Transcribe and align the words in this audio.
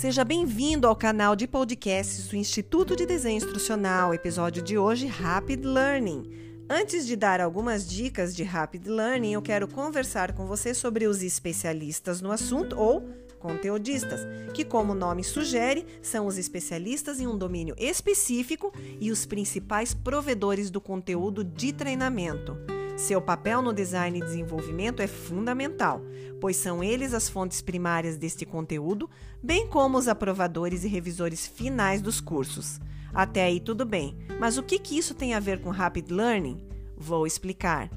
Seja 0.00 0.24
bem-vindo 0.24 0.88
ao 0.88 0.96
canal 0.96 1.36
de 1.36 1.46
podcasts 1.46 2.26
do 2.28 2.34
Instituto 2.34 2.96
de 2.96 3.04
Desenho 3.04 3.36
Instrucional. 3.36 4.14
Episódio 4.14 4.62
de 4.62 4.78
hoje: 4.78 5.06
Rapid 5.06 5.62
Learning. 5.62 6.22
Antes 6.70 7.06
de 7.06 7.14
dar 7.14 7.38
algumas 7.38 7.86
dicas 7.86 8.34
de 8.34 8.42
Rapid 8.42 8.86
Learning, 8.86 9.34
eu 9.34 9.42
quero 9.42 9.68
conversar 9.68 10.32
com 10.32 10.46
você 10.46 10.72
sobre 10.72 11.06
os 11.06 11.22
especialistas 11.22 12.22
no 12.22 12.32
assunto 12.32 12.78
ou 12.78 13.10
conteudistas, 13.38 14.20
que, 14.54 14.64
como 14.64 14.92
o 14.92 14.96
nome 14.96 15.22
sugere, 15.22 15.84
são 16.00 16.26
os 16.26 16.38
especialistas 16.38 17.20
em 17.20 17.26
um 17.26 17.36
domínio 17.36 17.74
específico 17.78 18.72
e 18.98 19.10
os 19.10 19.26
principais 19.26 19.92
provedores 19.92 20.70
do 20.70 20.80
conteúdo 20.80 21.44
de 21.44 21.74
treinamento. 21.74 22.79
Seu 23.00 23.18
papel 23.18 23.62
no 23.62 23.72
design 23.72 24.18
e 24.18 24.22
desenvolvimento 24.22 25.00
é 25.00 25.06
fundamental, 25.06 26.02
pois 26.38 26.54
são 26.56 26.84
eles 26.84 27.14
as 27.14 27.30
fontes 27.30 27.62
primárias 27.62 28.18
deste 28.18 28.44
conteúdo, 28.44 29.08
bem 29.42 29.66
como 29.66 29.96
os 29.96 30.06
aprovadores 30.06 30.84
e 30.84 30.88
revisores 30.88 31.46
finais 31.46 32.02
dos 32.02 32.20
cursos. 32.20 32.78
Até 33.14 33.44
aí 33.44 33.58
tudo 33.58 33.86
bem, 33.86 34.18
mas 34.38 34.58
o 34.58 34.62
que, 34.62 34.78
que 34.78 34.98
isso 34.98 35.14
tem 35.14 35.32
a 35.32 35.40
ver 35.40 35.62
com 35.62 35.70
Rapid 35.70 36.10
Learning? 36.10 36.62
Vou 36.94 37.26
explicar. 37.26 37.90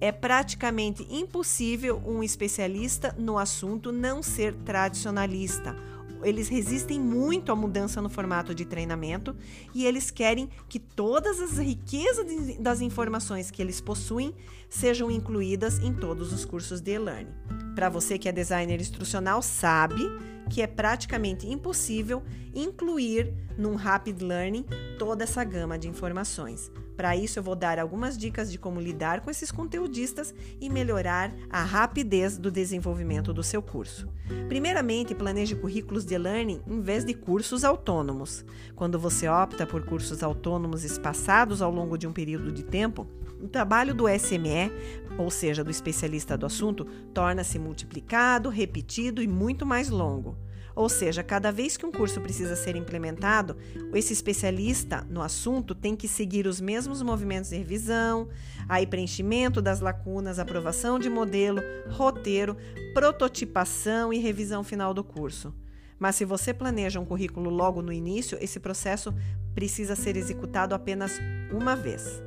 É 0.00 0.10
praticamente 0.10 1.06
impossível 1.08 2.02
um 2.04 2.20
especialista 2.20 3.14
no 3.16 3.38
assunto 3.38 3.92
não 3.92 4.24
ser 4.24 4.54
tradicionalista 4.64 5.76
eles 6.22 6.48
resistem 6.48 7.00
muito 7.00 7.52
à 7.52 7.56
mudança 7.56 8.00
no 8.02 8.08
formato 8.08 8.54
de 8.54 8.64
treinamento 8.64 9.36
e 9.74 9.86
eles 9.86 10.10
querem 10.10 10.48
que 10.68 10.78
todas 10.78 11.40
as 11.40 11.58
riquezas 11.58 12.26
das 12.58 12.80
informações 12.80 13.50
que 13.50 13.62
eles 13.62 13.80
possuem 13.80 14.34
sejam 14.68 15.10
incluídas 15.10 15.78
em 15.78 15.92
todos 15.92 16.32
os 16.32 16.44
cursos 16.44 16.80
de 16.80 16.92
e-learning. 16.92 17.32
Para 17.74 17.88
você 17.88 18.18
que 18.18 18.28
é 18.28 18.32
designer 18.32 18.80
instrucional, 18.80 19.40
sabe 19.40 20.02
que 20.50 20.62
é 20.62 20.66
praticamente 20.66 21.46
impossível 21.46 22.22
incluir 22.54 23.32
num 23.56 23.74
Rapid 23.74 24.20
Learning 24.22 24.64
toda 24.98 25.24
essa 25.24 25.44
gama 25.44 25.78
de 25.78 25.88
informações. 25.88 26.70
Para 26.98 27.14
isso, 27.14 27.38
eu 27.38 27.44
vou 27.44 27.54
dar 27.54 27.78
algumas 27.78 28.18
dicas 28.18 28.50
de 28.50 28.58
como 28.58 28.80
lidar 28.80 29.20
com 29.20 29.30
esses 29.30 29.52
conteudistas 29.52 30.34
e 30.60 30.68
melhorar 30.68 31.32
a 31.48 31.62
rapidez 31.62 32.36
do 32.36 32.50
desenvolvimento 32.50 33.32
do 33.32 33.40
seu 33.40 33.62
curso. 33.62 34.08
Primeiramente, 34.48 35.14
planeje 35.14 35.54
currículos 35.54 36.04
de 36.04 36.18
learning 36.18 36.60
em 36.66 36.80
vez 36.80 37.04
de 37.04 37.14
cursos 37.14 37.62
autônomos. 37.62 38.44
Quando 38.74 38.98
você 38.98 39.28
opta 39.28 39.64
por 39.64 39.86
cursos 39.86 40.24
autônomos 40.24 40.82
espaçados 40.82 41.62
ao 41.62 41.70
longo 41.70 41.96
de 41.96 42.04
um 42.08 42.12
período 42.12 42.50
de 42.50 42.64
tempo, 42.64 43.06
o 43.40 43.46
trabalho 43.46 43.94
do 43.94 44.08
SME, 44.08 44.72
ou 45.16 45.30
seja, 45.30 45.62
do 45.62 45.70
especialista 45.70 46.36
do 46.36 46.46
assunto, 46.46 46.84
torna-se 47.14 47.60
multiplicado, 47.60 48.48
repetido 48.48 49.22
e 49.22 49.28
muito 49.28 49.64
mais 49.64 49.88
longo. 49.88 50.36
Ou 50.78 50.88
seja, 50.88 51.24
cada 51.24 51.50
vez 51.50 51.76
que 51.76 51.84
um 51.84 51.90
curso 51.90 52.20
precisa 52.20 52.54
ser 52.54 52.76
implementado, 52.76 53.56
esse 53.92 54.12
especialista 54.12 55.04
no 55.10 55.20
assunto 55.20 55.74
tem 55.74 55.96
que 55.96 56.06
seguir 56.06 56.46
os 56.46 56.60
mesmos 56.60 57.02
movimentos 57.02 57.50
de 57.50 57.56
revisão, 57.56 58.28
aí 58.68 58.86
preenchimento 58.86 59.60
das 59.60 59.80
lacunas, 59.80 60.38
aprovação 60.38 60.96
de 60.96 61.10
modelo, 61.10 61.60
roteiro, 61.90 62.56
prototipação 62.94 64.12
e 64.12 64.18
revisão 64.18 64.62
final 64.62 64.94
do 64.94 65.02
curso. 65.02 65.52
Mas 65.98 66.14
se 66.14 66.24
você 66.24 66.54
planeja 66.54 67.00
um 67.00 67.04
currículo 67.04 67.50
logo 67.50 67.82
no 67.82 67.92
início, 67.92 68.38
esse 68.40 68.60
processo 68.60 69.12
precisa 69.56 69.96
ser 69.96 70.16
executado 70.16 70.76
apenas 70.76 71.18
uma 71.50 71.74
vez. 71.74 72.22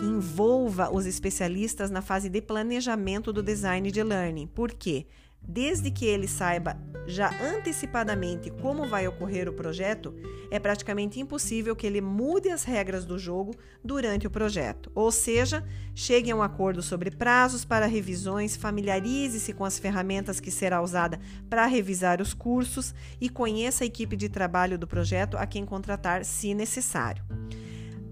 Envolva 0.00 0.88
os 0.88 1.04
especialistas 1.04 1.90
na 1.90 2.00
fase 2.00 2.28
de 2.28 2.40
planejamento 2.40 3.32
do 3.32 3.42
design 3.42 3.90
de 3.90 4.04
learning. 4.04 4.46
Por 4.46 4.70
quê? 4.72 5.04
Desde 5.46 5.90
que 5.90 6.04
ele 6.04 6.28
saiba 6.28 6.76
já 7.06 7.30
antecipadamente 7.42 8.50
como 8.50 8.86
vai 8.86 9.06
ocorrer 9.08 9.48
o 9.48 9.52
projeto, 9.52 10.14
é 10.50 10.58
praticamente 10.58 11.20
impossível 11.20 11.74
que 11.74 11.86
ele 11.86 12.00
mude 12.00 12.48
as 12.48 12.64
regras 12.64 13.04
do 13.04 13.18
jogo 13.18 13.54
durante 13.84 14.26
o 14.26 14.30
projeto. 14.30 14.90
Ou 14.94 15.10
seja, 15.10 15.64
chegue 15.94 16.30
a 16.30 16.36
um 16.36 16.42
acordo 16.42 16.82
sobre 16.82 17.10
prazos 17.10 17.64
para 17.64 17.86
revisões, 17.86 18.56
familiarize-se 18.56 19.52
com 19.52 19.64
as 19.64 19.78
ferramentas 19.78 20.40
que 20.40 20.50
será 20.50 20.80
usada 20.80 21.18
para 21.48 21.66
revisar 21.66 22.20
os 22.20 22.34
cursos 22.34 22.94
e 23.20 23.28
conheça 23.28 23.84
a 23.84 23.86
equipe 23.86 24.16
de 24.16 24.28
trabalho 24.28 24.78
do 24.78 24.86
projeto 24.86 25.36
a 25.36 25.46
quem 25.46 25.64
contratar 25.64 26.24
se 26.24 26.54
necessário. 26.54 27.24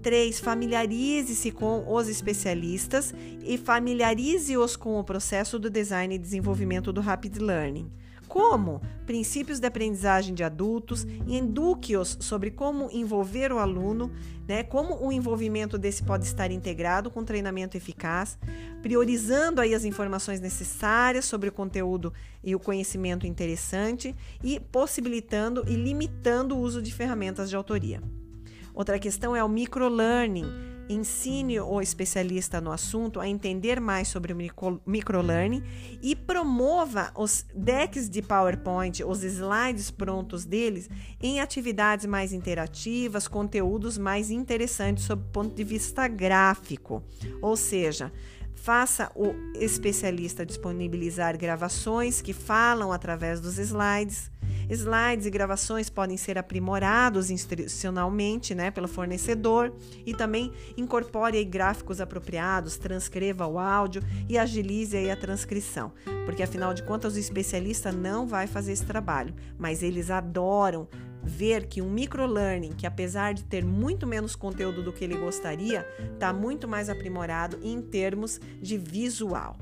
3. 0.01 0.39
Familiarize-se 0.39 1.51
com 1.51 1.85
os 1.87 2.07
especialistas 2.07 3.13
e 3.43 3.57
familiarize-os 3.57 4.75
com 4.75 4.99
o 4.99 5.03
processo 5.03 5.57
do 5.57 5.69
design 5.69 6.15
e 6.15 6.19
desenvolvimento 6.19 6.91
do 6.91 7.01
Rapid 7.01 7.37
Learning. 7.37 7.89
Como? 8.31 8.81
Princípios 9.05 9.59
de 9.59 9.67
aprendizagem 9.67 10.33
de 10.33 10.41
adultos 10.41 11.05
eduque-os 11.27 12.17
sobre 12.21 12.49
como 12.49 12.89
envolver 12.89 13.51
o 13.51 13.59
aluno, 13.59 14.09
né? 14.47 14.63
como 14.63 15.05
o 15.05 15.11
envolvimento 15.11 15.77
desse 15.77 16.01
pode 16.01 16.23
estar 16.23 16.49
integrado 16.49 17.11
com 17.11 17.25
treinamento 17.25 17.75
eficaz, 17.75 18.39
priorizando 18.81 19.59
aí 19.59 19.75
as 19.75 19.83
informações 19.83 20.39
necessárias 20.39 21.25
sobre 21.25 21.49
o 21.49 21.51
conteúdo 21.51 22.13
e 22.41 22.55
o 22.55 22.59
conhecimento 22.59 23.27
interessante 23.27 24.15
e 24.41 24.61
possibilitando 24.61 25.65
e 25.67 25.75
limitando 25.75 26.55
o 26.55 26.59
uso 26.61 26.81
de 26.81 26.93
ferramentas 26.93 27.49
de 27.49 27.57
autoria. 27.57 28.01
Outra 28.73 28.97
questão 28.99 29.35
é 29.35 29.43
o 29.43 29.49
microlearning. 29.49 30.71
Ensine 30.89 31.59
o 31.59 31.79
especialista 31.79 32.59
no 32.59 32.71
assunto 32.71 33.19
a 33.19 33.27
entender 33.27 33.79
mais 33.79 34.09
sobre 34.09 34.33
o 34.33 34.37
microlearning 34.85 35.63
e 36.01 36.15
promova 36.15 37.11
os 37.15 37.45
decks 37.55 38.09
de 38.09 38.21
PowerPoint, 38.21 39.01
os 39.03 39.23
slides 39.23 39.89
prontos 39.89 40.43
deles, 40.43 40.89
em 41.21 41.39
atividades 41.39 42.05
mais 42.05 42.33
interativas, 42.33 43.27
conteúdos 43.27 43.97
mais 43.97 44.29
interessantes 44.31 45.05
sob 45.05 45.23
o 45.23 45.31
ponto 45.31 45.55
de 45.55 45.63
vista 45.63 46.07
gráfico. 46.09 47.01
Ou 47.41 47.55
seja, 47.55 48.11
Faça 48.61 49.11
o 49.15 49.33
especialista 49.55 50.45
disponibilizar 50.45 51.35
gravações 51.35 52.21
que 52.21 52.31
falam 52.31 52.91
através 52.91 53.41
dos 53.41 53.57
slides. 53.57 54.29
Slides 54.71 55.25
e 55.25 55.29
gravações 55.29 55.89
podem 55.89 56.15
ser 56.15 56.37
aprimorados 56.37 57.29
institucionalmente 57.29 58.55
né, 58.55 58.71
pelo 58.71 58.87
fornecedor 58.87 59.73
e 60.05 60.13
também 60.13 60.49
incorpore 60.77 61.43
gráficos 61.43 61.99
apropriados, 61.99 62.77
transcreva 62.77 63.45
o 63.45 63.59
áudio 63.59 64.01
e 64.29 64.37
agilize 64.37 65.09
a 65.09 65.15
transcrição, 65.17 65.91
porque 66.25 66.41
afinal 66.41 66.73
de 66.73 66.83
contas 66.83 67.15
o 67.15 67.19
especialista 67.19 67.91
não 67.91 68.25
vai 68.25 68.47
fazer 68.47 68.71
esse 68.71 68.85
trabalho, 68.85 69.35
mas 69.57 69.83
eles 69.83 70.09
adoram 70.09 70.87
ver 71.21 71.67
que 71.67 71.81
um 71.81 71.89
microlearning, 71.89 72.71
que 72.71 72.87
apesar 72.87 73.33
de 73.33 73.43
ter 73.43 73.65
muito 73.65 74.07
menos 74.07 74.37
conteúdo 74.37 74.81
do 74.81 74.93
que 74.93 75.03
ele 75.03 75.17
gostaria, 75.17 75.85
está 76.13 76.31
muito 76.31 76.65
mais 76.65 76.89
aprimorado 76.89 77.59
em 77.61 77.81
termos 77.81 78.39
de 78.61 78.77
visual. 78.77 79.57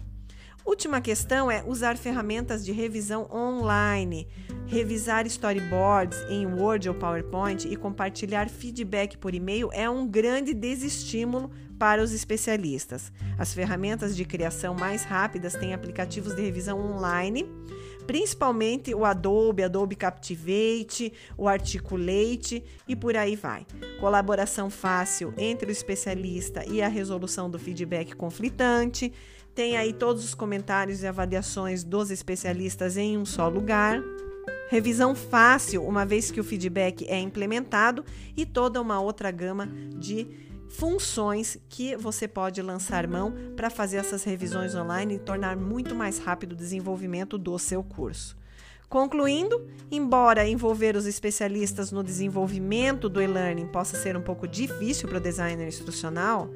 Última 0.65 1.01
questão 1.01 1.49
é 1.49 1.63
usar 1.65 1.97
ferramentas 1.97 2.63
de 2.63 2.71
revisão 2.71 3.27
online, 3.33 4.27
revisar 4.69 5.25
storyboards 5.25 6.23
em 6.29 6.45
Word 6.45 6.87
ou 6.87 6.93
PowerPoint 6.93 7.67
e 7.67 7.75
compartilhar 7.75 8.47
feedback 8.47 9.17
por 9.17 9.33
e-mail 9.33 9.69
é 9.73 9.89
um 9.89 10.07
grande 10.07 10.53
desestímulo 10.53 11.49
para 11.79 12.03
os 12.03 12.13
especialistas. 12.13 13.11
As 13.37 13.51
ferramentas 13.51 14.15
de 14.15 14.23
criação 14.25 14.75
mais 14.75 15.03
rápidas 15.03 15.55
têm 15.55 15.73
aplicativos 15.73 16.35
de 16.35 16.43
revisão 16.43 16.79
online, 16.79 17.47
principalmente 18.05 18.93
o 18.93 19.05
Adobe, 19.05 19.63
Adobe 19.63 19.95
Captivate, 19.95 21.11
o 21.35 21.47
Articulate 21.47 22.63
e 22.87 22.95
por 22.95 23.17
aí 23.17 23.35
vai. 23.35 23.65
Colaboração 23.99 24.69
fácil 24.69 25.33
entre 25.35 25.69
o 25.69 25.71
especialista 25.71 26.63
e 26.69 26.79
a 26.79 26.87
resolução 26.87 27.49
do 27.49 27.57
feedback 27.57 28.15
conflitante 28.15 29.11
tem 29.55 29.77
aí 29.77 29.93
todos 29.93 30.23
os 30.23 30.35
comentários 30.35 31.01
e 31.01 31.07
avaliações 31.07 31.83
dos 31.83 32.11
especialistas 32.11 32.97
em 32.97 33.17
um 33.17 33.25
só 33.25 33.49
lugar. 33.49 33.99
Revisão 34.69 35.15
fácil, 35.15 35.83
uma 35.83 36.05
vez 36.05 36.29
que 36.29 36.39
o 36.39 36.43
feedback 36.43 37.03
é 37.09 37.19
implementado, 37.19 38.05
e 38.37 38.45
toda 38.45 38.79
uma 38.79 39.01
outra 39.01 39.31
gama 39.31 39.67
de 39.97 40.27
funções 40.69 41.57
que 41.67 41.97
você 41.97 42.27
pode 42.27 42.61
lançar 42.61 43.07
mão 43.07 43.33
para 43.55 43.71
fazer 43.71 43.97
essas 43.97 44.23
revisões 44.23 44.75
online 44.75 45.15
e 45.15 45.19
tornar 45.19 45.57
muito 45.57 45.95
mais 45.95 46.19
rápido 46.19 46.53
o 46.53 46.55
desenvolvimento 46.55 47.35
do 47.35 47.57
seu 47.57 47.83
curso. 47.83 48.37
Concluindo, 48.89 49.67
embora 49.91 50.47
envolver 50.47 50.95
os 50.95 51.05
especialistas 51.05 51.91
no 51.91 52.03
desenvolvimento 52.03 53.07
do 53.07 53.21
e-learning 53.21 53.67
possa 53.67 53.95
ser 53.95 54.17
um 54.17 54.21
pouco 54.21 54.47
difícil 54.47 55.07
para 55.07 55.19
o 55.19 55.21
designer 55.21 55.67
instrucional, 55.67 56.49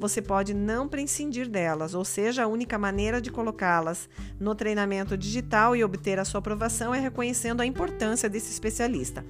você 0.00 0.20
pode 0.20 0.52
não 0.52 0.88
prescindir 0.88 1.48
delas, 1.48 1.94
ou 1.94 2.04
seja, 2.04 2.42
a 2.42 2.46
única 2.48 2.76
maneira 2.76 3.20
de 3.20 3.30
colocá-las 3.30 4.08
no 4.38 4.52
treinamento 4.52 5.16
digital 5.16 5.76
e 5.76 5.84
obter 5.84 6.18
a 6.18 6.24
sua 6.24 6.40
aprovação 6.40 6.92
é 6.92 6.98
reconhecendo 6.98 7.60
a 7.60 7.66
importância 7.66 8.28
desse 8.28 8.50
especialista. 8.50 9.24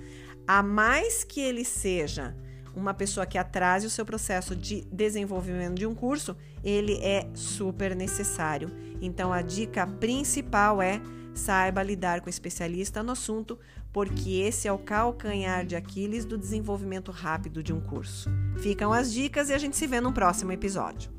A 0.48 0.62
mais 0.62 1.24
que 1.24 1.42
ele 1.42 1.64
seja 1.64 2.34
uma 2.74 2.94
pessoa 2.94 3.26
que 3.26 3.36
atrase 3.36 3.86
o 3.86 3.90
seu 3.90 4.04
processo 4.06 4.56
de 4.56 4.82
desenvolvimento 4.90 5.74
de 5.74 5.86
um 5.86 5.94
curso, 5.94 6.34
ele 6.64 6.98
é 7.02 7.28
super 7.34 7.94
necessário. 7.94 8.70
Então 9.00 9.30
a 9.30 9.42
dica 9.42 9.86
principal 9.86 10.80
é 10.80 11.00
Saiba 11.36 11.82
lidar 11.82 12.20
com 12.22 12.30
especialista 12.30 13.02
no 13.02 13.12
assunto, 13.12 13.58
porque 13.92 14.40
esse 14.40 14.66
é 14.66 14.72
o 14.72 14.78
calcanhar 14.78 15.64
de 15.64 15.76
Aquiles 15.76 16.24
do 16.24 16.36
desenvolvimento 16.36 17.12
rápido 17.12 17.62
de 17.62 17.72
um 17.72 17.80
curso. 17.80 18.28
Ficam 18.58 18.92
as 18.92 19.12
dicas 19.12 19.50
e 19.50 19.54
a 19.54 19.58
gente 19.58 19.76
se 19.76 19.86
vê 19.86 20.00
no 20.00 20.12
próximo 20.12 20.50
episódio. 20.50 21.15